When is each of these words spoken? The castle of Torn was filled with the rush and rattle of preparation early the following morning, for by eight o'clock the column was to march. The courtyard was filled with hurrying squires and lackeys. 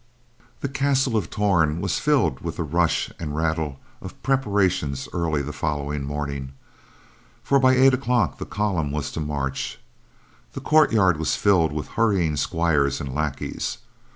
The 0.61 0.67
castle 0.67 1.15
of 1.15 1.29
Torn 1.29 1.79
was 1.79 1.99
filled 1.99 2.39
with 2.39 2.55
the 2.57 2.63
rush 2.63 3.11
and 3.19 3.35
rattle 3.35 3.79
of 4.01 4.19
preparation 4.23 4.95
early 5.13 5.43
the 5.43 5.53
following 5.53 6.05
morning, 6.05 6.53
for 7.43 7.59
by 7.59 7.73
eight 7.75 7.93
o'clock 7.93 8.39
the 8.39 8.45
column 8.47 8.89
was 8.91 9.11
to 9.11 9.19
march. 9.19 9.77
The 10.53 10.59
courtyard 10.59 11.17
was 11.19 11.35
filled 11.35 11.71
with 11.71 11.89
hurrying 11.89 12.35
squires 12.35 12.99
and 12.99 13.13
lackeys. 13.13 13.77